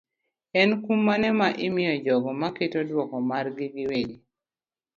[0.59, 4.17] En kum mane ma imiyo jogo maketo duoko margi giwegi.